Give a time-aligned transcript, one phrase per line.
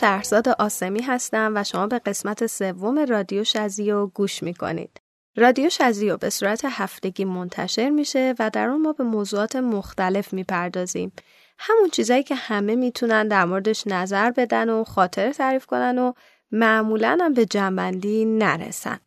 [0.00, 5.00] شهرزاد آسمی هستم و شما به قسمت سوم رادیو شزیو گوش می‌کنید.
[5.36, 11.12] رادیو شزیو به صورت هفتگی منتشر میشه و در اون ما به موضوعات مختلف می‌پردازیم.
[11.58, 16.12] همون چیزایی که همه می‌تونن در موردش نظر بدن و خاطر تعریف کنن و
[16.52, 18.98] معمولا هم به جنبندی نرسن.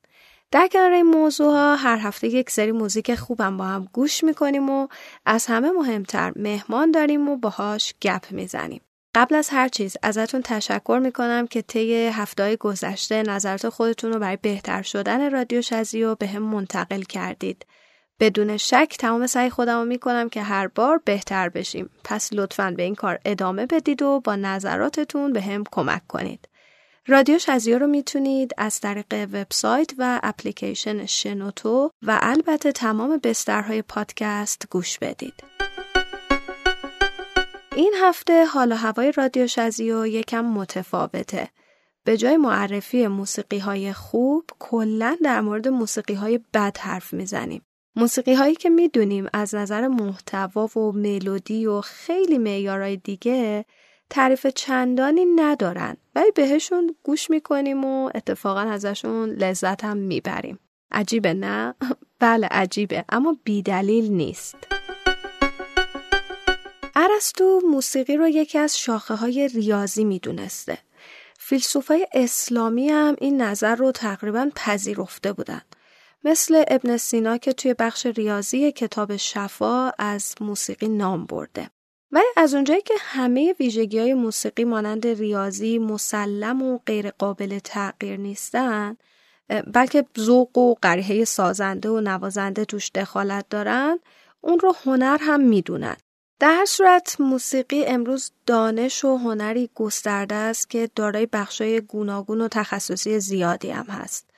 [0.51, 4.69] در کنار این موضوع ها هر هفته یک سری موزیک خوبم با هم گوش می‌کنیم
[4.69, 4.87] و
[5.25, 8.81] از همه مهمتر مهمان داریم و باهاش گپ می‌زنیم.
[9.15, 14.37] قبل از هر چیز ازتون تشکر می‌کنم که طی هفته گذشته نظرات خودتون رو برای
[14.41, 17.65] بهتر شدن رادیو شزیو به هم منتقل کردید.
[18.19, 21.89] بدون شک تمام سعی خودم رو می‌کنم که هر بار بهتر بشیم.
[22.03, 26.49] پس لطفا به این کار ادامه بدید و با نظراتتون به هم کمک کنید.
[27.07, 34.67] رادیو شزیو رو می‌تونید از طریق وبسایت و اپلیکیشن شنوتو و البته تمام بسترهای پادکست
[34.71, 35.43] گوش بدید.
[37.79, 41.49] این هفته حال و هوای رادیو شزیو یکم متفاوته.
[42.03, 47.61] به جای معرفی موسیقی های خوب کلا در مورد موسیقی های بد حرف می‌زنیم.
[47.95, 53.65] موسیقی هایی که می‌دونیم از نظر محتوا و ملودی و خیلی معیارهای دیگه
[54.09, 60.59] تعریف چندانی ندارن ولی بهشون گوش می‌کنیم و اتفاقا ازشون لذت هم می‌بریم.
[60.91, 61.75] عجیبه نه؟
[62.19, 64.78] بله عجیبه اما بیدلیل نیست.
[67.19, 70.77] ارسطو موسیقی رو یکی از شاخه های ریاضی می‌دونسته.
[71.39, 75.61] فیلسوفای اسلامی هم این نظر رو تقریبا پذیرفته بودن.
[76.23, 81.69] مثل ابن سینا که توی بخش ریاضی کتاب شفا از موسیقی نام برده.
[82.11, 88.19] ولی از اونجایی که همه ویژگی های موسیقی مانند ریاضی مسلم و غیر قابل تغییر
[88.19, 88.97] نیستن
[89.73, 93.99] بلکه ذوق و قریحه سازنده و نوازنده توش دخالت دارن
[94.41, 95.97] اون رو هنر هم می‌دونن
[96.39, 102.47] در هر صورت موسیقی امروز دانش و هنری گسترده است که دارای بخشای گوناگون و
[102.47, 104.29] تخصصی زیادی هم هست.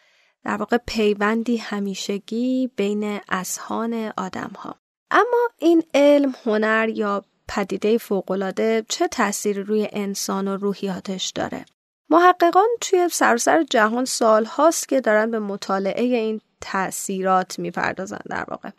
[0.43, 4.75] در واقع پیوندی همیشگی بین اذهان آدم ها.
[5.11, 11.65] اما این علم، هنر یا پدیده فوقالعاده چه تأثیری روی انسان و روحیاتش داره؟
[12.09, 18.69] محققان توی سراسر جهان سال هاست که دارن به مطالعه این تأثیرات می‌پردازن در واقع.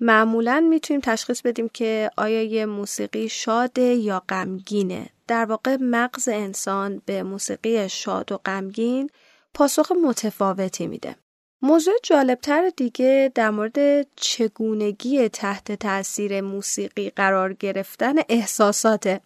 [0.00, 5.06] معمولا می‌تونیم تشخیص بدیم که آیا یه موسیقی شاده یا غمگینه.
[5.26, 9.10] در واقع مغز انسان به موسیقی شاد و غمگین
[9.54, 11.16] پاسخ متفاوتی میده.
[11.62, 19.20] موضوع جالبتر دیگه در مورد چگونگی تحت تاثیر موسیقی قرار گرفتن احساساته.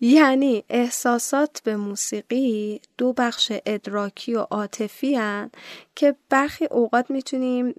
[0.00, 5.18] یعنی احساسات به موسیقی دو بخش ادراکی و عاطفی
[5.96, 7.74] که برخی اوقات می‌تونیم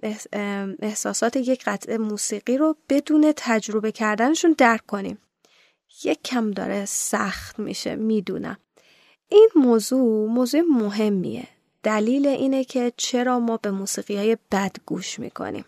[0.82, 5.18] احساسات یک قطعه موسیقی رو بدون تجربه کردنشون درک کنیم.
[6.04, 8.56] یک کم داره سخت میشه می‌دونم.
[9.28, 11.48] این موضوع موضوع مهمیه.
[11.82, 15.64] دلیل اینه که چرا ما به موسیقی های بد گوش می‌کنیم.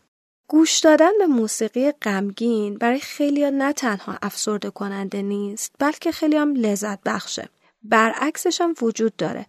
[0.48, 6.54] گوش دادن به موسیقی غمگین برای خیلی نه تنها افسرده کننده نیست بلکه خیلی هم
[6.54, 7.48] لذت بخشه.
[7.82, 9.46] برعکسش هم وجود داره.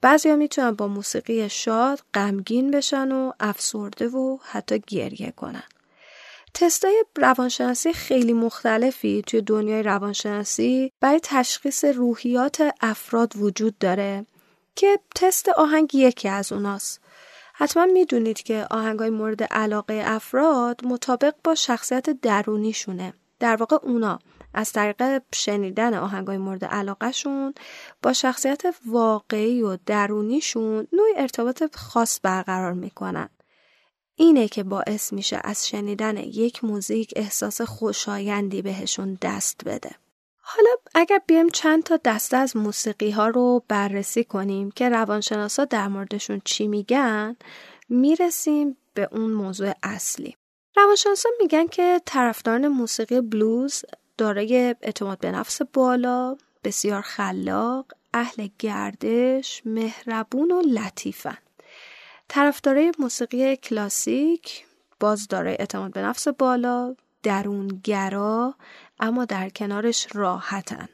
[0.00, 5.62] بعضیا می‌تونن با موسیقی شاد غمگین بشن و افسرده و حتی گریه کنن.
[6.54, 14.26] تستای روانشناسی خیلی مختلفی توی دنیای روانشناسی برای تشخیص روحیات افراد وجود داره
[14.74, 17.00] که تست آهنگ یکی از اوناست.
[17.60, 23.14] حتما می‌دونید که های مورد علاقه افراد مطابق با شخصیت درونیشونه.
[23.40, 24.18] در واقع اونا
[24.54, 27.54] از طریق شنیدن های مورد علاقهشون
[28.02, 33.28] با شخصیت واقعی و درونیشون نوعی ارتباط خاص برقرار می‌کنن.
[34.14, 39.90] اینه که باعث میشه از شنیدن یک موزیک احساس خوشایندی بهشون دست بده.
[40.50, 45.88] حالا اگر بیایم چند تا دسته از موسیقی ها رو بررسی کنیم که روانشناسا در
[45.88, 47.36] موردشون چی میگن
[47.88, 50.36] می‌رسیم به اون موضوع اصلی.
[50.76, 53.84] روانشناسا میگن که طرفداران موسیقی بلوز
[54.18, 61.38] دارای اعتماد به نفس بالا بسیار خلاق اهل گردش مهربون و لطیفن.
[62.28, 64.64] طرفدارای موسیقی کلاسیک
[65.00, 68.54] باز دارای اعتماد به نفس بالا درونگرا
[69.00, 70.88] اما در کنارش راحتن.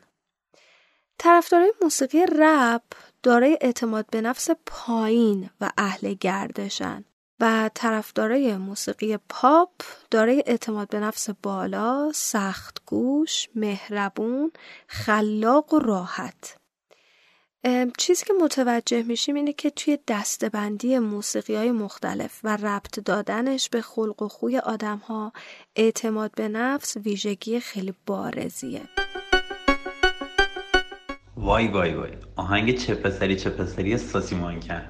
[1.19, 2.83] طرفدارای موسیقی رپ
[3.23, 7.05] دارای اعتماد به نفس پایین و اهل گردشن
[7.41, 9.71] و طرفدارای موسیقی پاپ
[10.11, 14.53] دارای اعتماد به نفس بالا، سخت گوش، مهربون،
[14.87, 16.57] خلاق و راحت.
[17.99, 23.81] چیزی که متوجه میشیم اینه که توی دستبندی موسیقی های مختلف و ربط دادنش به
[23.81, 25.33] خلق و خوی آدم ها
[25.77, 28.81] اعتماد به نفس ویژگی خیلی بارزیه.
[31.37, 32.11] وای وای وای.
[32.37, 34.83] آهنگ چه پسری چه پسری ساسی مانکن.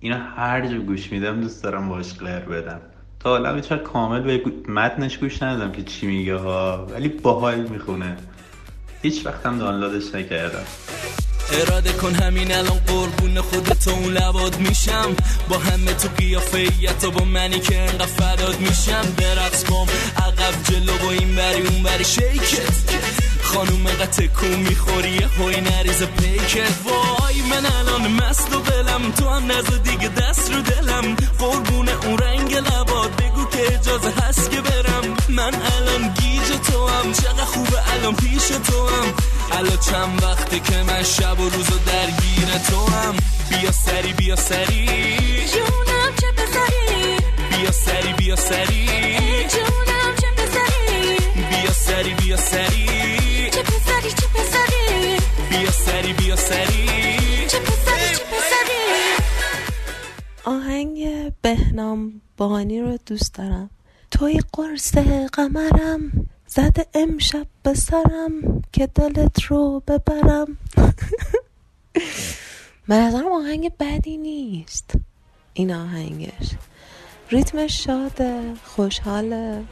[0.00, 2.80] اینو هر جا گوش میدم دوست دارم باش قلر بدم.
[3.20, 6.86] تا حالا هیچ کامل به متنش گوش ندادم که چی میگه ها.
[6.86, 8.16] ولی باحال می‌خونه.
[9.02, 10.64] هیچ وقتم دانلودش نکردم.
[11.52, 15.16] اراده کن همین الان قربون خودت اون لباد میشم.
[15.48, 19.02] با همه تو قیافیت و با منی که انقدر فداد میشم.
[19.16, 22.04] برقص بام عقب جلو با این بری اون بری.
[22.04, 22.90] شیکت.
[23.42, 26.72] خانوم قطع کو می‌خوری هوی نریز پیکت.
[26.84, 31.16] وای من الان مست و بلم تو هم نزد دیگه دست رو دلم.
[31.38, 33.19] قربون اون رنگ لباد.
[33.60, 35.16] که اجازه هست که برم.
[35.28, 37.12] من الان گیج تو هم.
[37.12, 39.14] چقدر خوبه الان پیش تو هم.
[39.52, 43.16] الان چند وقته که من شب و روز و درگیر تو هم.
[43.50, 44.86] بیا سری بیا سری.
[45.52, 47.16] جونم چه بزاری
[47.50, 48.86] بیا سری بیا سری.
[49.52, 51.16] جونم چه بزاری
[51.50, 53.50] بیا سری بیا سری.
[53.50, 55.16] چه پسری چه پسری
[55.50, 56.86] بیا سری بیا سری.
[57.48, 58.82] چه پسری چه پسری
[60.44, 60.98] آهنگ
[61.42, 62.20] بهنام.
[62.40, 63.70] بانی رو دوست دارم.
[64.10, 64.96] توی قرص
[65.32, 70.46] قمرم زده امشب به سرم که دلت رو ببرم.
[72.88, 74.92] به نظرم آهنگ بدی نیست.
[75.52, 76.50] این آهنگش.
[77.30, 79.64] ریتمش شاده خوشحاله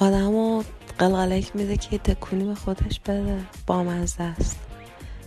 [0.00, 0.64] آدم رو
[0.98, 3.38] قلقلک میده که تکونی به خودش بده.
[3.66, 4.58] بامزه است.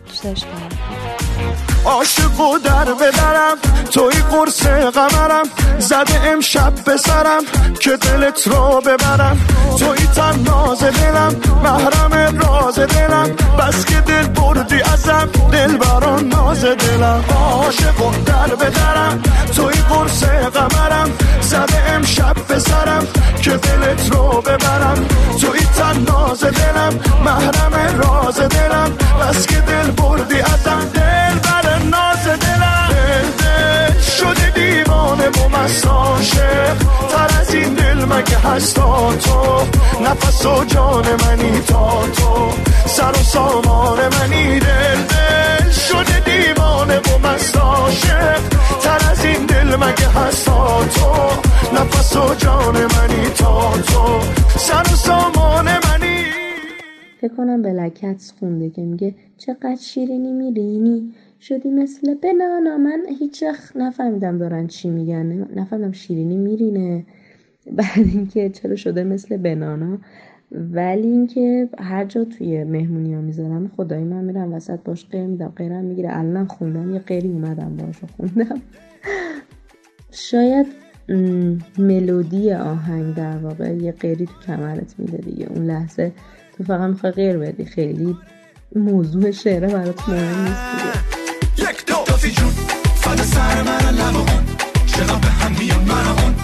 [0.06, 1.75] دوستش دارم.
[1.86, 3.58] عاشق و در بدرم
[3.92, 5.46] توی قرص قمرم
[5.80, 7.44] زده امشب به سرم
[7.80, 9.38] که دلت رو ببرم.
[9.80, 13.30] توی تن ناز دلم محرم راز دلم
[13.60, 17.24] بس که دل بردی ازم دل بران ناز دلم.
[17.36, 19.22] عاشق و در بدرم
[19.56, 21.12] توی قرص قمرم
[21.42, 23.08] زده امشب به سرم
[23.42, 25.06] که دلت رو ببرم.
[25.42, 28.92] توی تن ناز دلم محرم راز دلم
[29.22, 31.75] بس که دل بردی ازم دل بر
[35.66, 36.78] مست عاشق
[37.10, 39.62] تر از این دل مگه هستا تو؟
[40.04, 42.50] نفس و جان منی تا تو.
[42.88, 48.40] سر و سامان منی دل دل شده دیوانه و مست عاشق.
[48.82, 51.30] تر از این دل مگه هستا تو؟
[51.76, 54.20] نفس و جان منی تا تو.
[54.60, 56.26] سر و سامان منی.
[57.22, 62.78] فکر کنم بلکتس خونده که میگه چقدر شیرینی میرینی شدی مثل بنانا.
[62.78, 65.48] من هیچ وقت نفهمیدم دارن چی میگن.
[65.56, 67.06] نفهمیدم شیرینی میرینه.
[67.72, 69.98] بعد اینکه چرا شده مثل بنانا.
[70.52, 75.54] ولی اینکه هر جا توی مهمونی ها می‌ذارم خدای من میرم وسط باش غیر میدم
[75.56, 76.18] غیرم می‌گیره.
[76.18, 78.62] الان خوندم یه غیری اومدم باش خوندم.
[80.12, 80.66] شاید
[81.78, 85.50] ملودی آهنگ در واقع یه غیری تو کمرت میده دیگه.
[85.50, 86.12] اون لحظه
[86.58, 87.66] تو فقط می‌خوای غیر بدی.
[87.66, 88.16] خیلی
[88.76, 91.15] موضوع شعره برات مهم نیست دیگه.
[93.06, 94.46] فدا سر من لب اون
[94.88, 96.35] چقدر به هم میان من اون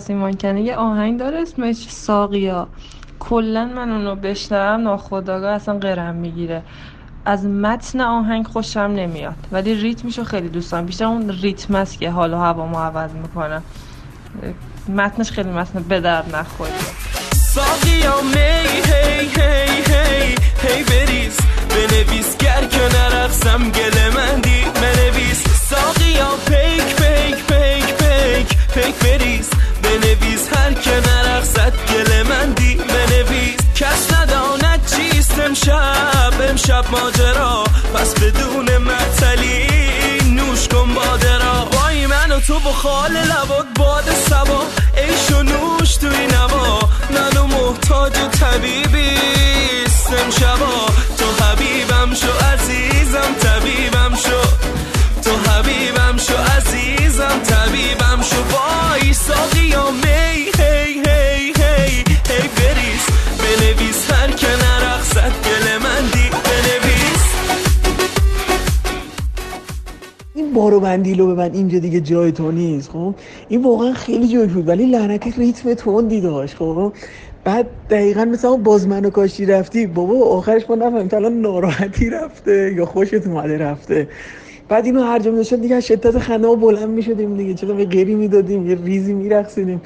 [0.00, 2.68] این ساسی مانکنه یه آهنگ داره اسمش ساقیا.
[3.18, 6.62] کلا من اونو بشنوم ناخداگاه اصلا قرم می‌گیره.
[7.24, 9.34] از متن آهنگ خوشم نمیاد.
[9.52, 10.86] ولی ریتمشو خیلی دوست دارم.
[10.86, 13.62] بیشتر اون ریتم است که حال و هوامو عوض می‌کنه.
[14.88, 16.74] متنش خیلی متن به درد نخوریه
[17.34, 18.40] ساقیا می
[18.90, 21.38] هی هی هی هی بریز.
[21.70, 24.59] بنویس گر که نرقصم گل مندی
[36.70, 37.64] امشب ماجرا.
[37.94, 39.66] پس بدون معطلی
[40.34, 44.62] نوش کن باده را وای من و تو با خال لبات باد سبا.
[44.96, 46.80] عیش و نوش توی نوا.
[47.10, 50.86] منو محتاج طبیبیست امشبا.
[51.18, 54.40] تو حبیبم شو عزیزم طبیبم شو.
[55.24, 58.56] تو حبیبم شو عزیزم طبیبم شو.
[58.56, 60.50] وای ساقیا می
[70.60, 71.54] بارو بندیلو ببند.
[71.54, 73.14] اینجا دیگه جای تو نیست خب؟
[73.48, 76.92] این واقعا خیلی جوک بود ولی لعنتی ریتم تندی داشت خب؟
[77.44, 79.86] بعد دقیقا مثل باز منو کاشی رفتی.
[79.86, 84.08] بابا آخرش ما نفهمیم تا الان ناراحتی رفته یا خوشت اومده رفته.
[84.68, 87.54] بعد اینو هر جا می‌داشتن دیگه شدت خنده ها بلند می‌شدیم دیگه.
[87.54, 89.80] چرا به غیری می‌دادیم یه ریزی میرقصیدیم.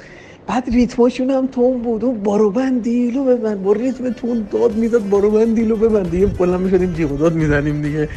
[0.47, 2.05] بعد ریتماشون هم تون بود.
[2.05, 3.63] اون باروبند دیلو ببند.
[3.63, 6.11] با ریتم تون داد می‌زد باروبند دیلو ببند.
[6.11, 8.09] دیگه بلند می‌شدیم جیغ داد می‌زنیم دیگه.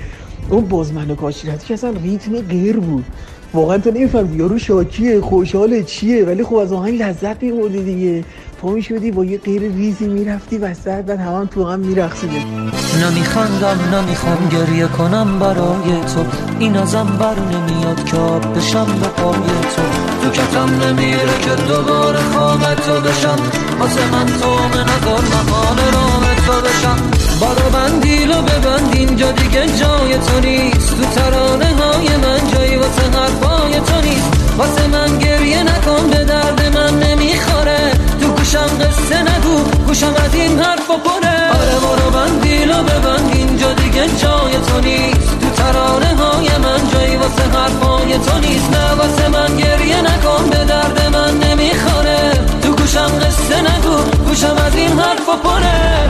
[0.50, 3.06] اون بازمن و کاشیرتی که اصلا ریتم غیر بود.
[3.54, 8.24] واقعا تو نمی‌فهمی یارو شاکیه خوشحاله چیه ولی خب از آهنگ لذت میبردی دیگه.
[8.62, 12.72] پا می‌شدی با یه غیر ریزی می‌رفتی وسط بعد هم تو هم میرقصیدیم
[13.04, 16.26] نمیخندم نمی‌خوام گریه کنم برای تو.
[16.60, 19.34] این ازم بر نمیاد که آب بشم به پای
[19.76, 19.82] تو.
[20.22, 23.40] تو کتم نمیره که دوباره خواب تو بشم.
[23.80, 26.98] واسه من تو نظر مقال رام تو بشم
[27.40, 30.98] بارو بندیلو ببند اینجا دیگه جای تو نیست.
[30.98, 34.32] تو ترانه های من جایی واسه حرفای تو نیست.
[34.58, 37.92] واسه من گریه نکن به درد من نمی‌خوره.
[38.22, 41.38] تو گوشم قصه نگو گوشم از این حرف پره.
[41.60, 45.40] آره برو بندیلو ببند اینجا دیگه جای تو نیست.
[45.42, 48.70] تو ترانه های من جایی واسه حرفای تو نیست.
[48.72, 52.32] نه واسه من گریه نکن به درد من نمی‌خوره.
[52.64, 56.10] تو گوشم قصه نگو گوشم از این حرف پره.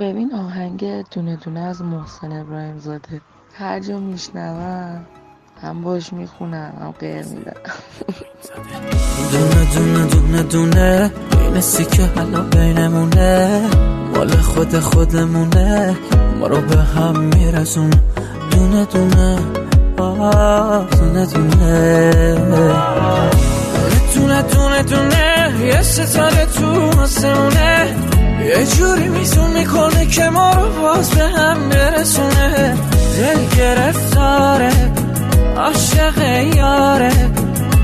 [0.00, 3.20] ببین آهنگ دونه دونه از محسن ابراهیم زاده.
[3.54, 5.06] هر جا میشنوم
[5.62, 7.52] هم باش می‌خونم هم غیر میدم.
[9.32, 13.60] دونه دونه دونه دونه بین سیکه حالا بینمونه
[14.14, 15.96] مال خود خودمونه
[16.40, 17.90] ما رو به هم میرسون
[18.50, 19.38] دونه دونه
[19.98, 21.26] آه دونه.
[21.26, 22.34] دونه
[24.14, 28.15] دونه دونه دونه یه ستاره تو آسمونه.
[28.44, 32.74] یه جوری میزون می‌کنه که ما رو باز به هم برسونه.
[33.16, 34.72] دل گرفتاره
[35.56, 36.18] عاشق
[36.56, 37.12] یاره.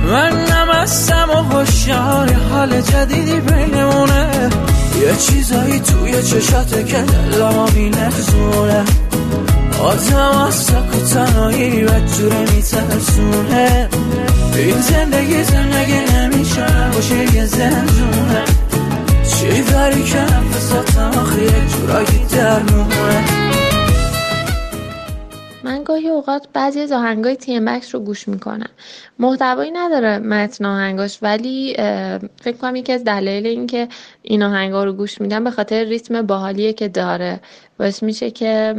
[0.06, 4.50] من نمستم و هوشیار حال جدیدی بینمونه.
[5.02, 6.96] یه چیزایی توی چشاته که
[7.32, 8.84] دلمو میلرزونه
[9.82, 13.88] آدم از سک و تنهایی بدجوره میترسونه.
[14.54, 18.61] این زندگی زندگی نمیشه باشه یه زندونه.
[20.98, 22.22] آخه جورایی
[25.64, 28.68] من گاهی اوقات بعضی از آهنگای تی ام رو گوش می‌کنم.
[29.18, 31.74] محتوایی نداره متن آهنگاش ولی
[32.42, 33.88] فکر کنم یکی از دلایل این که
[34.22, 37.40] این آهنگا رو گوش میدم به خاطر ریتم باحالیه که داره.
[37.78, 38.74] باعث میشه که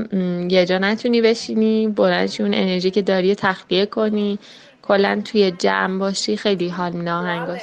[0.50, 4.40] یه جا نتونی بشینی بلند شی اون انرژی که داری تخلیه کنی.
[4.88, 7.62] کلا توی جمع باشی خیلی حال آهنگاش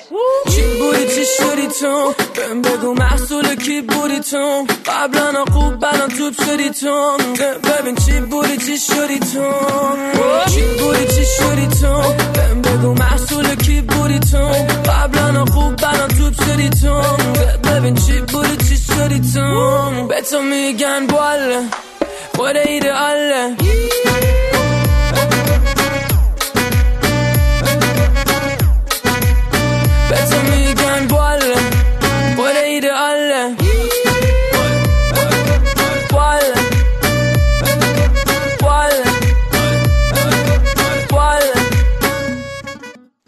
[0.51, 6.33] چی بودی چی شدی تو؟ بهم بگو محصول کی بودی تو؟ قبلا خوب بلان توب
[6.33, 7.17] شدی تو؟
[7.65, 9.45] ببین چی بودی چی شدی تو؟
[10.51, 14.49] چی بودی چی شدی تو؟ بهم بگو محصول کی بودی تو؟
[14.91, 17.03] قبلا خوب بلان توب شدی تو؟
[17.65, 21.61] ببین چی بودی چی شدی تو؟ به تو میگن باله
[22.37, 22.93] خود ایده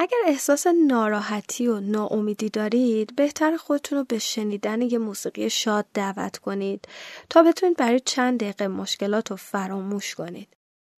[0.02, 6.38] اگر احساس ناراحتی و ناامیدی دارید بهتر خودتون رو به شنیدن یه موسیقی شاد دعوت
[6.38, 6.88] کنید
[7.30, 10.48] تا بتونید برای چند دقیقه مشکلات رو فراموش کنید.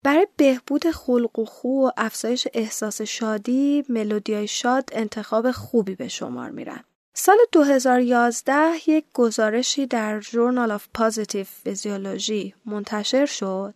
[0.03, 6.51] برای بهبود خلق و خو و افزایش احساس شادی ملودیای شاد انتخاب خوبی به شمار
[6.51, 6.85] میرن.
[7.15, 13.75] سال 2011 یک گزارشی در جورنال آف پازیتیو فیزیولوژی منتشر شد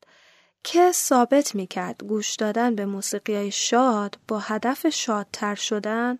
[0.65, 6.19] که ثابت می‌کرد گوش دادن به موسیقی شاد با هدف شادتر شدن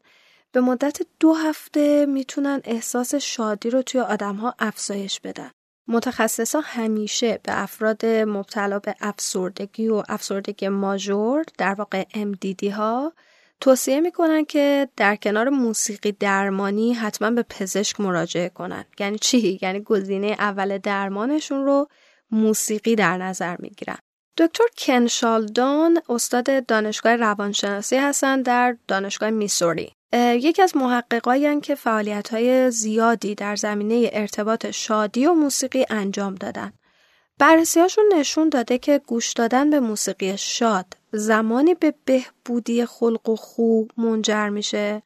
[0.53, 5.51] به مدت دو هفته می‌تونن احساس شادی رو توی آدمها افزایش بدن.
[5.89, 13.13] متخصصا همیشه به افراد مبتلا به افسردگی و افسردگی ماژور در واقع MDD ها
[13.61, 18.85] توصیه می‌کنن که در کنار موسیقی درمانی حتما به پزشک مراجعه کنن.
[18.99, 21.89] یعنی چی؟ یعنی گزینه اول درمانشون رو
[22.31, 23.99] موسیقی در نظر می‌گیرن.
[24.39, 32.29] دکتر کن شالدون استاد دانشگاه روانشناسی هستند در دانشگاه میسوری یکی از محققایی که فعالیت
[32.29, 36.73] های زیادی در زمینه ارتباط شادی و موسیقی انجام دادن.
[37.39, 43.85] بررسیهاشون نشون داده که گوش دادن به موسیقی شاد زمانی به بهبودی خلق و خو
[43.97, 45.03] منجر میشه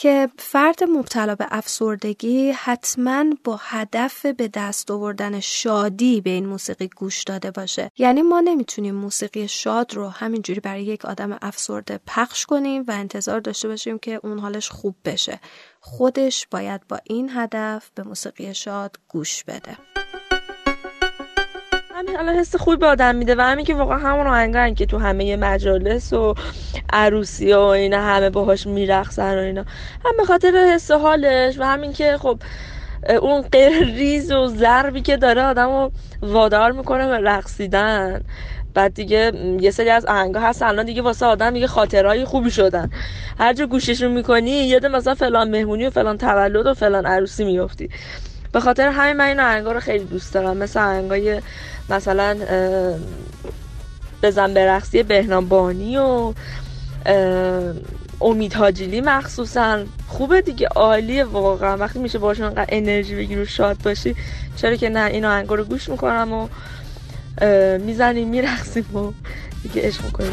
[0.00, 6.88] که فرد مبتلا به افسردگی حتما با هدف به دست آوردن شادی به این موسیقی
[6.88, 7.90] گوش داده باشه.
[7.98, 13.40] یعنی ما نمی‌تونیم موسیقی شاد رو همینجوری برای یک آدم افسرده پخش کنیم و انتظار
[13.40, 15.40] داشته باشیم که اون حالش خوب بشه.
[15.80, 19.76] خودش باید با این هدف به موسیقی شاد گوش بده.
[22.18, 25.36] الان حس خوبی به آدم میده و همین که واقعا همون آهنگن که تو همه
[25.36, 26.34] مجالس و
[26.92, 29.64] عروسی و اینا همه باهاش میرقصن و اینا
[30.04, 32.38] هم به خاطر حس حالش و همین که خب
[33.20, 38.20] اون غیر ریز و ضربی که داره آدم رو وادار می‌کنه به رقصیدن.
[38.74, 42.90] بعد دیگه یه سری از آهنگا هست الان دیگه واسه آدم دیگه خاطرهای خوبی شدن.
[43.38, 47.90] هر جا گوششون می‌کنی یاد مثلا فلان مهمونی و فلان تولد و فلان عروسی میفتی
[48.52, 51.40] به خاطر همین من این آهنگا رو خیلی دوست دارم مثل آهنگای
[51.90, 52.36] مثلا
[54.22, 56.32] بزن برقصی بهنام بانی و
[58.20, 59.84] امید حاجیلی مخصوصا.
[60.08, 61.76] خوبه دیگه عالیه واقعا.
[61.76, 64.16] وقتی میشه باشون انقدر انرژی بگیری و شاد باشی
[64.56, 66.48] چرا که نه این آهنگا رو گوش می‌کنم و
[67.78, 69.12] می‌زنیم میرقصیم و
[69.62, 70.30] دیگه عشق می‌کنیم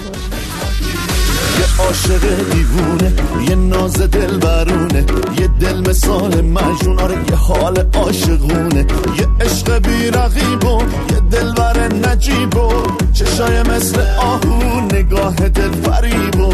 [1.59, 3.13] یه عاشق دیوونه
[3.49, 5.05] یه ناز دل برونه
[5.39, 8.85] یه دل مثال مجنون آره یه حال عاشقونه.
[9.19, 12.83] یه عشق بی رقیب و یه دل بر نجیب و
[13.13, 16.53] چشای مثل آهو نگاه دل فریب و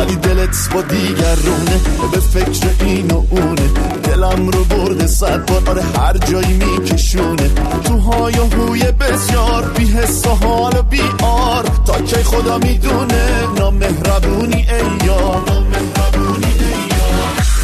[0.00, 1.80] ولی دلت با دیگرونه.
[2.12, 3.68] به فکر این و اونه.
[4.02, 5.62] دلم رو برده صد بار.
[5.68, 7.50] آره هر جایی میکشونه.
[7.84, 11.64] تو های و هوی بسیار بی حس و حال و بی آر.
[11.86, 15.42] تا کی خدا می‌دونه نامهربونی ای یار.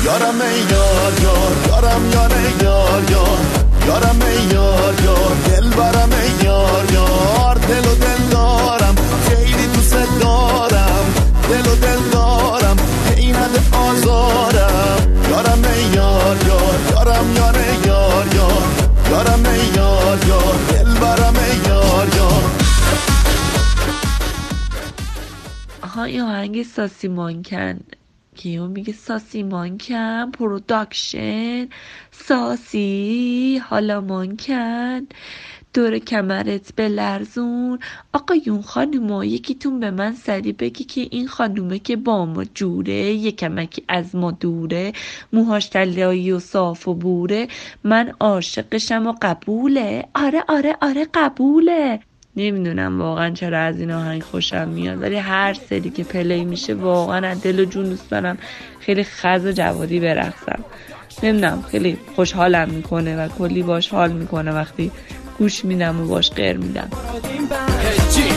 [0.04, 1.52] یارم ای یار یار.
[1.68, 3.38] یارم یار ای یار یار.
[3.87, 5.37] یارم ای یار یار.
[5.46, 7.54] دل برم ای یار یار.
[7.68, 8.25] دل و دل
[26.06, 27.80] این آهنگ ساسی مانکن
[28.36, 31.68] کیو میگه؟ ساسی مانکن production.
[32.10, 35.06] ساسی حالا مانکن.
[35.74, 37.78] دور کمرت بلرزون
[38.12, 43.32] آقایون خانوما یکیتون به من سری بگی که این خانومه که با ما جوره یه
[43.32, 44.92] کمکی از ما دوره.
[45.32, 47.48] موهاش طلایی و صاف و بوره.
[47.84, 50.08] من عاشقشم و قبوله.
[50.14, 52.00] آره آره آره قبوله.
[52.37, 57.29] نمی‌دونم واقعا چرا از این آهنگ خوشم میاد ولی هر سری که پلی میشه واقعا
[57.29, 58.38] از دل و جون دوست دارم
[58.81, 60.64] خیلی خز جوادی برقصم.
[61.22, 64.90] نمی‌دونم خیلی خوشحالم می‌کنه و کلی باش حال می‌کنه وقتی
[65.38, 66.88] گوش میدم و باش غیر میدم.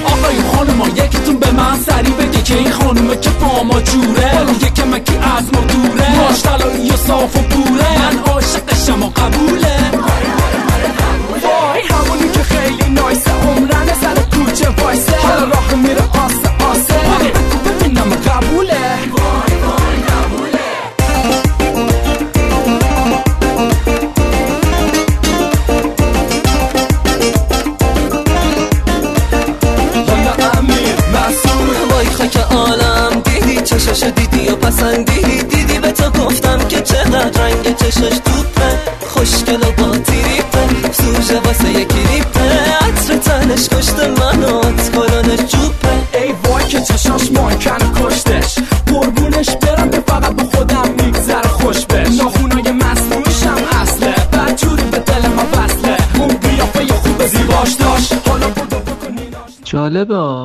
[0.06, 4.52] آقای خانوما یکیتون به من سری بگه که این خانومه که با ما جوره حالا
[4.52, 6.34] یه کمکی از ما دوره.
[6.44, 10.18] طلایی و صاف و بوره من عاشقشم و قبوله.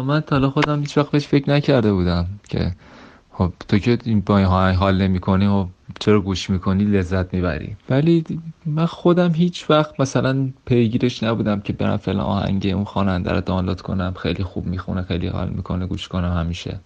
[0.03, 2.73] من تا حالا خودم هیچ وقت بهش فکر نکرده بودم که
[3.33, 5.67] خب تو که این با این آهنگ حال نمی کنی و
[6.01, 7.77] چرا گوش می‌کنی؟ لذت می‌بری.
[7.91, 8.25] ولی
[8.67, 13.81] من خودم هیچ وقت مثلا پیگیرش نبودم که برم فلان آهنگ اون خواننده رو دانلود
[13.81, 14.15] کنم.
[14.19, 16.81] خیلی خوب می‌خونه خیلی حال می‌کنه گوش کنم همیشه.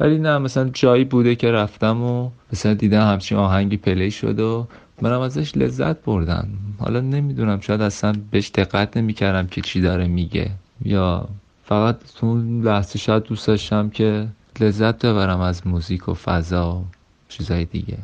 [0.00, 4.66] ولی نه مثلا جایی بوده که رفتم و مثلا دیدم همچین آهنگی پلی شد و
[5.02, 6.48] منم ازش لذت بردم.
[6.78, 10.50] حالا نمی‌دونم شاید اصلا بهش دقت نمی‌کردم که چی داره میگه.
[10.84, 11.28] یا
[11.64, 14.26] فقط تو اون لحظه شاید دوست داشتم که
[14.60, 16.84] لذت ببرم از موزیک و فضا و
[17.28, 17.98] چیزای دیگه.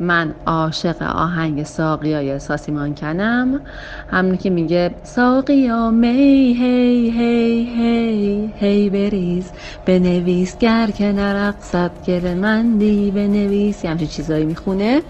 [0.00, 3.60] من عاشق آهنگ ساقیای ساسی مانکنم
[4.10, 9.52] همونی که میگه ساقیا می هی هی هی هی بریز.
[9.86, 13.84] بنویس گر که نرقصد گل مندی بنویس.
[13.84, 15.02] یه همچین چیزایی می‌خونه.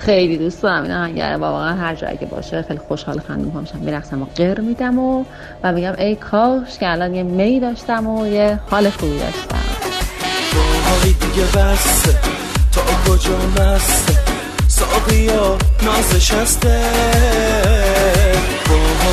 [0.00, 0.82] خیلی دوست دارم.
[0.82, 1.40] این آهنگ رو.
[1.40, 5.24] واقعا هر جایی که باشه خیلی خوشحال خندون میشم میرقصم و غیر میدم و
[5.62, 9.58] و میگم ای کاش که الان یه می داشتم و یه حال خوبی داشتم.
[11.04, 11.46] دیگه
[12.72, 13.38] تا کجا
[15.82, 16.80] نازش هسته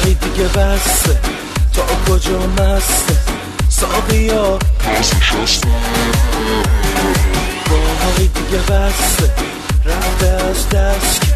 [0.03, 0.47] دیگه
[1.73, 2.39] تا کجا
[4.85, 5.77] نازش هسته
[8.33, 8.59] دیگه
[9.89, 11.27] از دست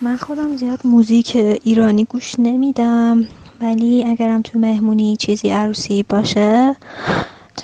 [0.00, 3.28] من خودم زیاد موزیک ایرانی گوش نمیدم
[3.60, 6.76] ولی اگرم تو مهمونی چیزی عروسی باشه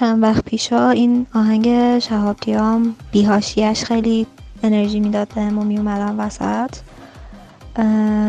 [0.03, 4.27] چند وقت پیشا این آهنگ شهاب دیام بیهاشیش خیلی
[4.62, 6.71] انرژی می‌داد بهم و میومدم وسط.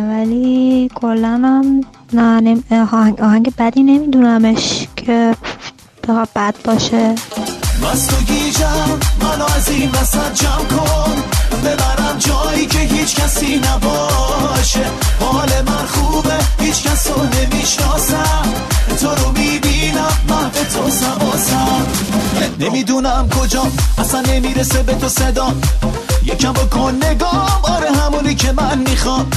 [0.10, 1.82] ولی کلا هم
[2.14, 2.58] نه
[2.92, 5.36] آهنگ, آهنگ بدی نمیدونمش که
[6.04, 7.16] بخواد بد باشه.
[7.84, 11.14] مست و گیجم منو از این وسط جمع کن.
[11.64, 14.86] ببرم جایی که هیچ کسی نباشه.
[15.20, 18.73] حال من خوبه هیچ کس رو نمی‌شناسم.
[18.94, 21.86] تو رو می‌بینم محو تو سواسم.
[22.60, 23.64] نمی‌دونم کجا
[23.98, 25.54] اصلا نمی‌رسه به تو صدا.
[26.24, 29.30] یکم بکن نگام آره همونی که من می‌خوام.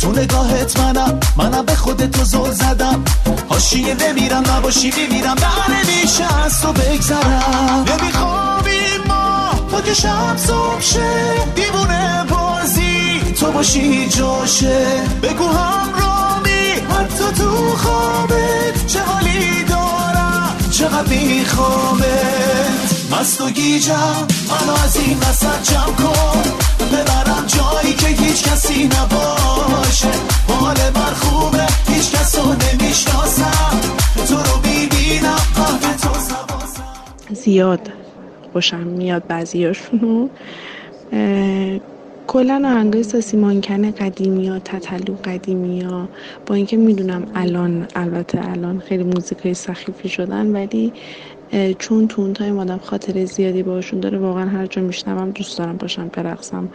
[0.00, 3.04] تو نگاهت منم منم به خودت تو زل زدم.
[3.48, 5.36] حاشیه نمیرم نباشی میمیرم.
[5.68, 7.84] نمیشه از تو بگذرم.
[7.88, 11.10] نمیخوابیم ما تا که شب صبح شه.
[11.54, 14.86] دیوونه بازی تو باشی جاشه.
[15.22, 16.17] بگو همرامی
[16.98, 25.72] حتی تو خوابت چه حالی دارم چقدر میخوامت مست و گیجم منو از این وسط
[25.72, 26.42] جمع کن.
[26.92, 30.08] ببرم جایی که هیچ کسی نباشه.
[30.48, 33.80] حال من خوبه هیچ کس رو نمی‌شناسم.
[34.28, 36.08] تو رو می‌بینم قهر تو
[37.34, 37.80] زیاد
[38.52, 40.28] خوشم میاد بعضیاشونو.
[42.28, 46.10] کلا آهنگای ساسی مانکن قدیمی ها تتلو قدیمی ها
[46.46, 50.94] با اینکه می‌دونم الان البته الان خیلی موزیکای سخیفی شدن ولی
[51.78, 55.78] چون تو اون تایم آدم خاطره زیادی باشون داره واقعا هر جا میشنوم دوست دارم
[55.78, 56.70] باشم برقصم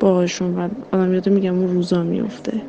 [0.00, 2.62] باهاشون و آدم یاد میگم اون روزا میفته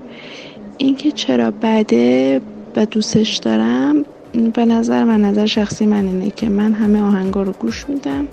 [0.78, 2.42] اینکه چرا بده
[2.78, 4.06] و دوستش دارم
[4.54, 8.30] به نظر من نظر شخصی من اینه که من همه آهنگا رو گوش میدم.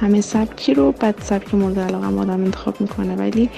[0.00, 3.14] همه سبکی رو بعد سبک مورد علاقه آدم انتخاب می‌کنه.
[3.16, 3.50] ولی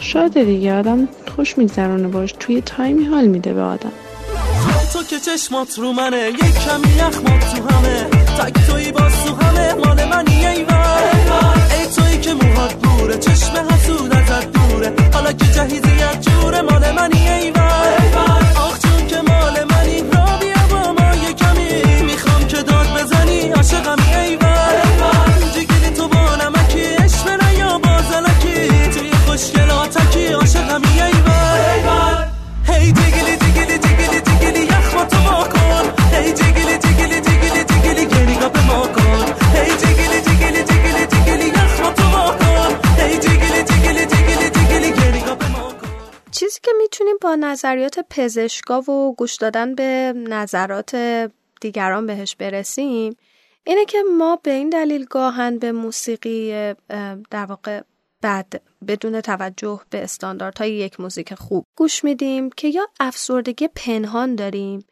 [0.00, 3.92] شاده دیگه آدم خوش میگذرونه باش توی تایمی حال میده به آدم.
[4.92, 8.04] تو که چشمات رو منه یک کمی یخمات تو همه
[8.38, 10.82] تک توی باز تو همه مال منی ایوان
[11.70, 16.92] ای توی که موهات دوره چشم حسود ازت دوره حالا که جهیزی از جوره مال
[16.92, 18.41] منی ایوان
[46.62, 50.96] که می‌تونیم با نظریات پزشکا و گوش دادن به نظرات
[51.60, 53.16] دیگران بهش برسیم
[53.64, 56.74] اینه که ما به این دلیل گاهن به موسیقی
[57.30, 57.80] در واقع
[58.22, 58.46] بد
[58.88, 64.86] بدون توجه به استانداردهای یک موزیک خوب گوش میدیم که یا افسردگی پنهان داریم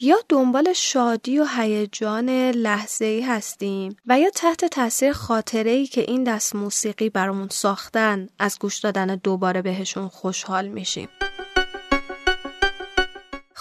[0.00, 6.00] یا دنبال شادی و هیجان لحظه ای هستیم و یا تحت تاثیر خاطره ای که
[6.00, 11.08] این دست موسیقی برامون ساختن از گوش دادن دوباره بهشون خوشحال میشیم.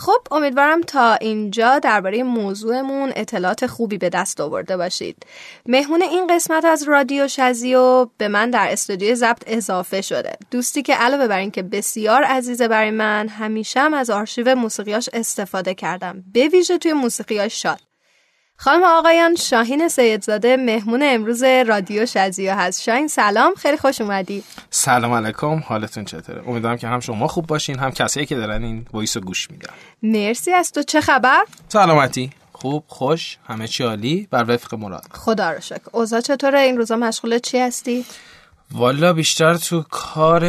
[0.05, 5.25] خب امیدوارم تا اینجا درباره موضوعمون اطلاعات خوبی به دست آورده باشید.
[5.65, 10.33] مهمون این قسمت از رادیو شزیو به من در استودیو ضبط اضافه شده.
[10.51, 15.73] دوستی که علاوه بر اینکه بسیار عزیزه برای من همیشه هم از آرشیو موسیقیاش استفاده
[15.73, 16.23] کردم.
[16.33, 17.92] به ویژه توی موسیقیاش شاد.
[18.63, 22.81] خانم آقایان شاهین سیدزاده مهمون امروز رادیو شزیو هست.
[22.81, 23.55] شاهین سلام.
[23.55, 24.43] خیلی خوش اومدی.
[24.69, 25.63] سلام علیکم.
[25.65, 29.23] حالتون چطوره؟ امیدوارم که هم شما خوب باشین هم کسایی که دارن این voice رو
[29.23, 29.73] گوش میدن.
[30.03, 30.51] مرسی.
[30.51, 32.29] از تو چه خبر؟ سلامتی.
[32.51, 33.37] خوب خوش.
[33.47, 34.27] همه چی عالی.
[34.31, 35.05] بر وفق مراد.
[35.11, 35.81] خدا رو شکر.
[35.91, 38.05] اوضاع چطوره؟ این روزا مشغول چی هستی؟
[38.71, 40.43] والا بیشتر تو کار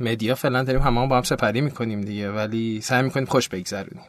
[0.00, 4.00] مدیا فعلا داریم همه با هم سپری می‌کنیم دیگه ولی سعی می‌کنیم خوش بگذرونیم.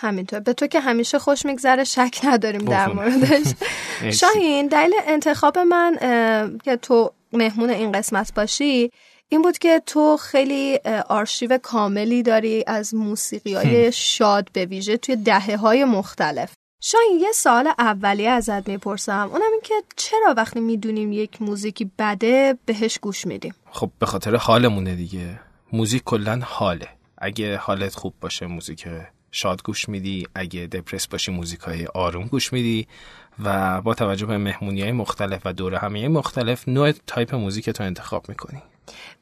[0.00, 0.40] همینطور.
[0.40, 2.88] به تو که همیشه خوش میگذره شک نداریم در.
[2.88, 3.46] موردش.
[4.20, 5.96] شاهین دلیل انتخاب من
[6.64, 8.90] که تو مهمون این قسمت باشی
[9.28, 15.16] این بود که تو خیلی آرشیو کاملی داری از موسیقی های شاد به ویژه توی
[15.16, 16.52] دهه های مختلف.
[16.80, 19.28] شاهین یه سوال اولیه ازت می‌پرسم.
[19.32, 24.36] اونم این که چرا وقتی می‌دونیم یک موزیکی بده بهش گوش میدیم؟ خب به خاطر
[24.36, 25.40] حالمونه دیگه.
[25.72, 26.88] موزیک کلا حاله.
[27.18, 28.88] اگه حالت خوب باشه موزیک
[29.32, 30.26] شاد گوش میدی.
[30.34, 32.86] اگه دپرس باشی موزیک های آروم گوش میدی
[33.44, 38.28] و با توجه به مهمونی های مختلف و دورهمی مختلف نوع تایپ موزیک تو انتخاب
[38.28, 38.62] می‌کنی.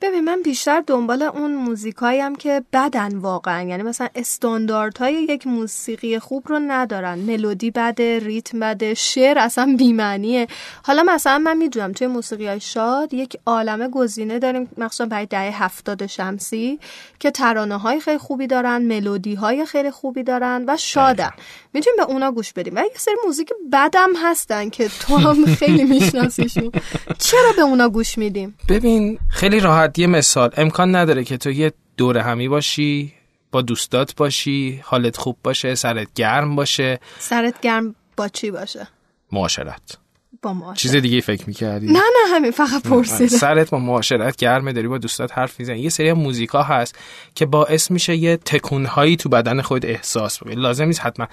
[0.00, 3.62] ببین من بیشتر دنبال اون موزیکاییم که بدن واقعا.
[3.62, 7.18] یعنی مثلا استانداردهای یک موسیقی خوب رو ندارن.
[7.18, 10.46] ملودی بده ریتم بده شعر اصلا بیمعنیه.
[10.82, 15.62] حالا مثلا من می‌دونم توی موسیقی های شاد یک عالمه گزینه داریم مخصوصا برای دهه
[15.64, 16.78] هفتاد شمسی
[17.20, 21.30] که ترانه های خیلی خوبی دارن ملودی های خیلی خوبی دارن و شادن.
[21.72, 22.76] می‌تونیم به اونا گوش بدیم.
[22.76, 26.72] و یه سری موزیک بدم هستن که تو هم خیلی میشناسیشون.
[27.18, 30.50] چرا به اونا گوش میدیم؟ ببین خیلی راحت یه مثال.
[30.56, 33.12] امکان نداره که تو یه دوره همی باشی
[33.52, 37.00] با دوستات باشی حالت خوب باشه سرت گرم باشه.
[37.18, 38.88] سرت گرم با چی باشه؟
[39.32, 39.98] معاشرت.
[40.42, 43.38] با ما چیز دیگه فکر می‌کردی؟ نه نه همین فقط پرسیدم.
[43.38, 45.80] سرت با معاشرت گرمه داری با دوستات حرف می‌زنی.
[45.80, 46.98] یه سری موزیکا هست
[47.34, 50.54] که باعث میشه یه تکونهایی تو بدن خود احساس بکنی.
[50.54, 51.26] لازم نیست حتما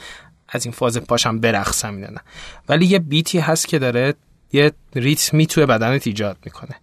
[0.49, 2.21] از این فاز پاشم برقصم نه.
[2.69, 4.13] ولی یه بیتی هست که داره
[4.51, 6.75] یه ریتمی توی بدنت ایجاد می‌کنه.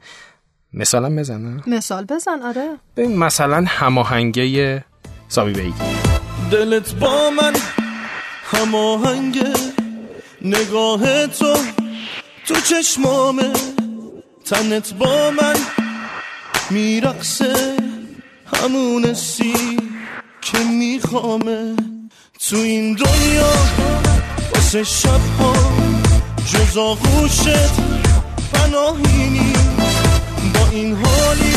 [0.75, 2.77] مثلا بزنم مثال بزن آره.
[2.97, 4.85] ببین مثلا هماهنگه
[5.29, 5.75] سامی بیگی.
[6.51, 7.53] دلت با من
[8.45, 9.53] هماهنگه
[10.43, 11.57] نگاه تو
[12.47, 13.53] تو چشمامه.
[14.45, 15.57] تنت با من
[16.71, 17.77] میرقصه
[18.55, 19.79] همون سی
[20.43, 21.77] که میخوامه.
[22.49, 23.53] تو این دنیا
[24.55, 25.55] واسه شب ها
[26.47, 27.71] جز آغوشت
[28.53, 29.80] پناهی نیست.
[30.73, 31.53] این حالی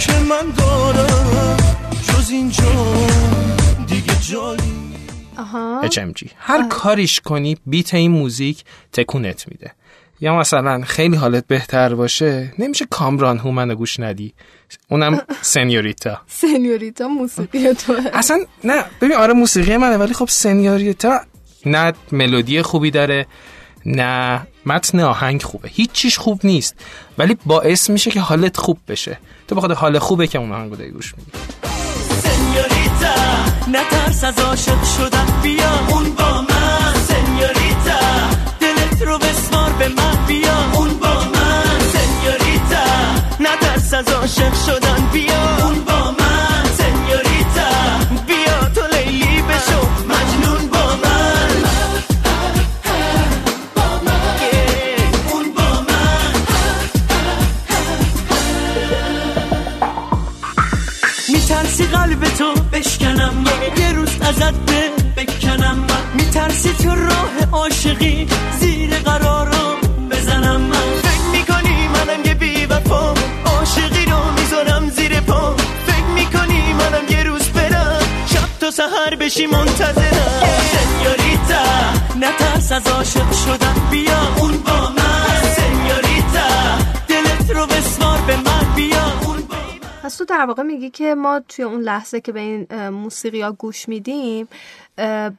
[0.00, 1.56] که من دارم
[2.08, 2.94] جز اینجا
[3.86, 4.94] دیگه جایی.
[5.38, 5.82] آها.
[5.88, 9.72] HMG هر کاریش کنی beat این موزیک تکونت میده.
[10.20, 14.34] یا مثلا خیلی حالت بهتر باشه نمیشه کامران هومن رو گوش ندی.
[14.90, 16.20] اونم سنیوریتا.
[16.26, 21.20] سنیوریتا موسیقی تو اصلا نه ببین آره موسیقی منه ولی خب سنیوریتا
[21.66, 23.26] نه ملودی خوبی داره.
[23.86, 25.68] نه متن آهنگ خوبه.
[25.68, 26.74] هیچ چیش خوب نیست
[27.18, 29.18] ولی باعث میشه که حالت خوب بشه.
[29.48, 31.30] تو بخاطر حال خوبه که اون آهنگو داری گوش میدی.
[32.22, 33.14] سنیوریتا
[33.72, 36.94] نترس از عاشق شدن بیا اون با من.
[37.08, 38.00] سنیوریتا
[38.60, 41.80] دلت رو بسمار به من بیا اون با من.
[41.80, 42.84] سنیوریتا
[43.40, 45.63] نترس از عاشق شدن بیا.
[62.04, 63.44] قلب تو بشکنم
[63.78, 66.14] یه روز ازت به بکنم من.
[66.14, 68.26] میترسی تو راه عاشقی
[68.60, 69.76] زیر قرارم
[70.10, 71.00] بزنم من.
[71.02, 73.14] فکر می‌کنی منم یه بی وفا
[73.46, 78.02] عاشقی رو می‌ذارم زیر پا فکر می‌کنی منم یه روز برم.
[78.26, 80.42] شب تا سهر بشی منتظرم.
[80.72, 81.64] سنیوریتا
[82.20, 83.74] نترس از عاشق شدن.
[83.90, 85.03] بیا اون با من.
[90.14, 93.52] پس تو در واقع میگی که ما توی اون لحظه که به این موسیقی ها
[93.52, 94.48] گوش میدیم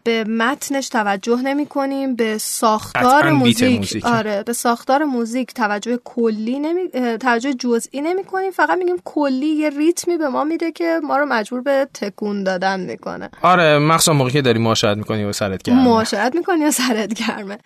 [0.04, 3.78] به متنش توجه نمی کنیم به ساختار موزیک.
[3.80, 4.08] موزیکه.
[4.08, 8.52] آره به ساختار موزیک توجه کلی نمی توجه جزئی نمی کنیم.
[8.52, 12.80] فقط میگیم کلی یه ریتمی به ما میده که ما رو مجبور به تکون دادن
[12.80, 13.30] می‌کنه.
[13.42, 15.84] آره مخصوصا موقعی که داری معاشرت می‌کنی و سرت گرمه.
[15.84, 17.58] معاشرت می‌کنی یا سرت گرمه.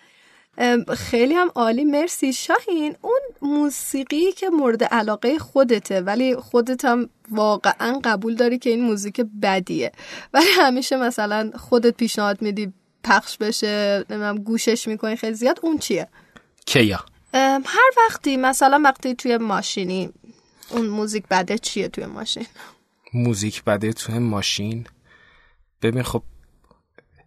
[0.96, 1.84] خیلی هم عالی.
[1.84, 2.32] مرسی.
[2.32, 8.84] شاهین اون موسیقی که مورد علاقه خودته ولی خودت هم واقعا قبول داری که این
[8.84, 9.92] موزیک بدیه.
[10.34, 12.72] ولی همیشه مثلا خودت پیشنهاد میدی
[13.04, 15.60] پخش بشه نمی‌دونم گوشش می‌کنی خیلی زیاد.
[15.62, 16.08] اون چیه؟
[16.66, 17.04] کیا؟
[17.64, 20.12] هر وقتی مثلا وقتی توی ماشینی
[20.70, 22.46] اون موزیک بده چیه توی ماشین؟
[23.14, 24.86] موزیک بده تو ماشین؟
[25.82, 26.22] ببین خب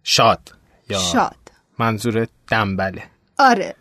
[0.04, 0.54] شاد
[0.90, 1.36] یا شاد.
[1.80, 3.04] منظور دنبله.
[3.38, 3.76] آره.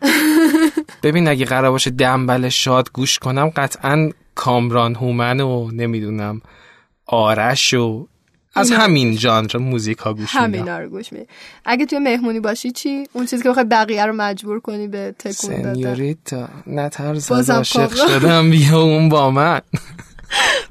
[1.03, 6.41] ببین اگه قرار باشه دنبل شاد گوش کنم قطعا کامران هومن و نمی‌دونم
[7.05, 8.07] آرش و
[8.55, 8.71] از.
[8.71, 10.43] همین ژانر موزیک ها گوش میدم.
[10.43, 11.25] همینا رو گوش میدی
[11.65, 15.55] اگه توی مهمونی باشی چی؟ اون چیزی که بخوای بقیه رو مجبور کنی به تکون
[15.55, 15.73] دادن.
[15.73, 16.49] سنیوریتا.
[16.67, 17.95] نترس عاشق.
[17.95, 18.49] شدم.
[18.51, 19.61] بیا اون با من.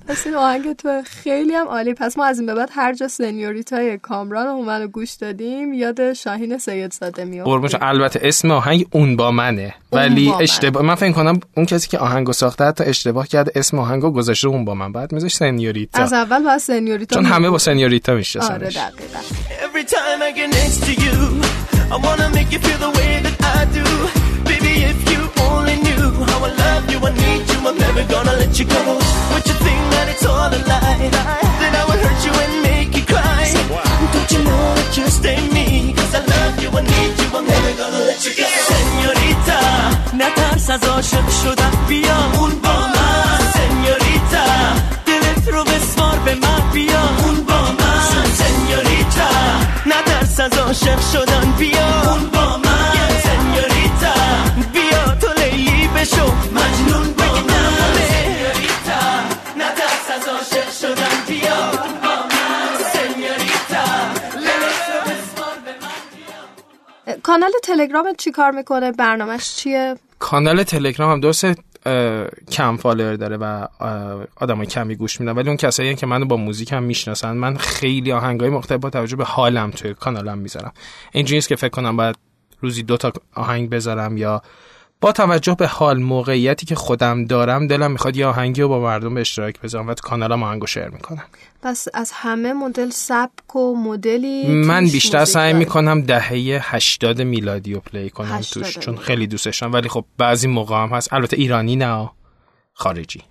[0.08, 1.94] پس این آهنگ تو خیلی هم عالی.
[1.94, 6.58] پس ما از این به بعد هر جا سنیوریتای کامران هومنو گوش دادیم یاد شاهین
[6.58, 9.74] سید زاده قربونش البته اسم آهنگ اون با منه.
[9.92, 10.42] ولی با من.
[10.42, 14.48] اشتباه من فکر کنم اون کسی که آهنگو ساخته حتی اشتباه کرده اسم آهنگو گذاشته
[14.48, 14.92] اون با من.
[14.92, 16.02] بعد میذاش سنیوریتا.
[16.02, 17.58] از اول باید سنیوریتا چون همه با.
[17.58, 19.18] سنیوریتا آره میشناسنش دقیقا.
[19.66, 21.16] Every time I get next to you,
[21.94, 24.01] I wanna make you feel the way that I do.
[40.72, 43.38] از عاشق شدن بیا اون با من.
[43.54, 44.46] سنیوریتا
[45.06, 46.70] دلت رو بسپار به من.
[46.72, 48.24] بیا اون با من.
[48.34, 49.30] سنیوریتا
[49.86, 51.54] نترس از عاشق شدن.
[51.58, 53.20] بیا اون با من.
[53.24, 54.14] سنیوریتا
[54.72, 56.26] بیا تو لیلی بشو.
[56.26, 57.62] مجنون با من.
[60.80, 61.24] شدن.
[61.28, 61.82] بیا
[67.22, 71.46] کانال تلگرامت چی کار می‌کنه؟ برنامهش چیه؟ کانال تلگرام هم درست
[72.50, 73.66] کم فالوور داره و
[74.36, 75.32] آدم کمی گوش میدن.
[75.32, 79.16] ولی اون کسایی که منو با موزیک هم می‌شناسن من خیلی آهنگای مختلف با توجه
[79.16, 80.72] به حالم توی کانالم می‌ذارم.
[81.12, 82.16] اینجوری نیست که فکر کنم باید
[82.60, 84.42] روزی دو تا آهنگ بذارم یا
[85.02, 89.14] با توجه به حال موقعیتی که خودم دارم دلم می‌خواد یه آهنگی رو با مردم
[89.14, 91.24] به اشتراک بذارم و تو کانالم آهنگو شیر می‌کنم.
[91.62, 95.52] پس از همه مدل سبک و مدلی من بیشتر سعی.
[95.52, 100.48] می‌کنم دهه 80 میلادی رو پلی کنم 80 توش چون خیلی دوستشم ولی خب بعضی
[100.48, 101.12] موقع هم هست.
[101.12, 102.10] البته ایرانی نه
[102.72, 103.22] خارجی.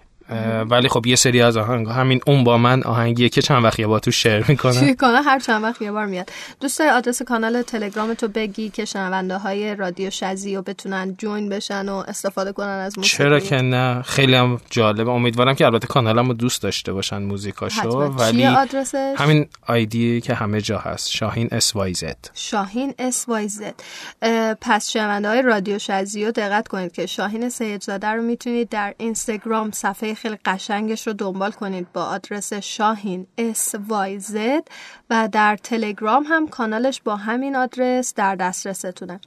[0.69, 3.87] ولی خب یه سری از آهنگ همین اون با من آهنگیه که چند وقت یه
[3.87, 6.29] با تو توی می‌کنم کانال هر چند وقت یه بار میاد.
[6.59, 11.49] دوست داری آدرس کانال تلگرام تو بگی که شنونده های رادیو شزی رو بتونن جوین
[11.49, 14.01] بشن و استفاده کنن از موسیقی؟ چرا که نه.
[14.01, 15.11] خیلی هم جالبه.
[15.11, 17.89] امیدوارم که البته کانالم رو دوست داشته باشن موزیکاشو.
[17.89, 21.09] ولی آدرسش؟ همین ID که همه جا هست.
[21.09, 23.75] شاهین S Y Z شاهین S Y Z
[24.61, 29.71] پس شنونده های رادیو شزی رو دقت کنید که شاهین سیدزاده رو می‌تونید در اینستاگرام
[29.71, 33.27] صفحه خیلی قشنگش رو دنبال کنید با آدرس شاهین
[34.19, 34.67] زد
[35.11, 39.19] و در تلگرام هم کانالش با همین آدرس در دسترستونه.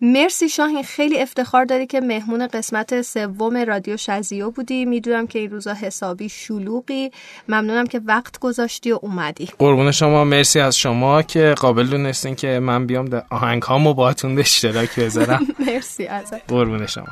[0.00, 4.84] مرسی شاهین خیلی افتخار داری که مهمون قسمت سوم رادیو شزیو بودی.
[4.84, 7.10] می‌دونم که این روزا حسابی شلوغی.
[7.48, 9.48] ممنونم که وقت گذاشتی و اومدی.
[9.58, 10.24] قربون شما.
[10.24, 14.98] مرسی از شما که قابل دونستین که من بیام در آهنگ هامو باهاتون به اشتراک
[14.98, 15.46] بذارم.
[15.66, 16.50] مرسی ازت.
[16.50, 17.06] قربون شما.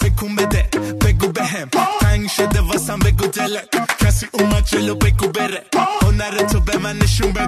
[0.00, 0.68] تکون بده
[1.04, 1.68] بگو بهم.
[2.00, 3.68] تنگ شده واسم بگو دلت.
[4.04, 5.62] کسی اومد جلو بگو بره.
[6.02, 7.45] هنر تو به من نشون بده.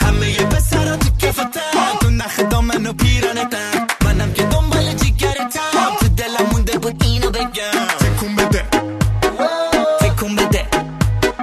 [0.00, 6.08] همه یه پسرا تو کفتن تو نخ دامن و پیرانتن منم که دنبال جیگرتم تو
[6.08, 8.64] دلم مونده بود اینو بگم تکون بده
[10.00, 10.66] تکون بده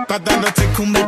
[0.10, 1.03] بدن تکون بده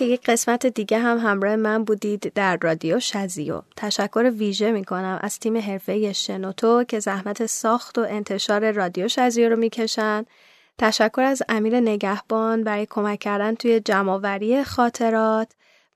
[0.00, 3.62] که یک قسمت دیگه هم همراه من بودید در رادیو شزیو.
[3.76, 9.48] تشکر ویژه می کنم از تیم حرفه شنوتو که زحمت ساخت و انتشار رادیو شزیو
[9.48, 10.24] رو می‌کشن.
[10.78, 15.48] تشکر از امیر نگهبان برای کمک کردن توی جمعآوری خاطرات.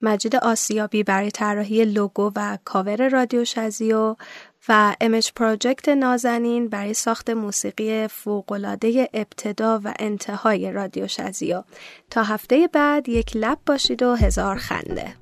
[0.02, 4.16] مجید آسیابی برای طراحی لوگو و کاور رادیو شزیو.
[4.68, 11.62] و امج پروژکت نازنین برای ساخت موسیقی فوقالعاده ابتدا و انتهای رادیو شزیو
[12.11, 15.14] تا هفته بعد یک لب باشید و هزار خنده.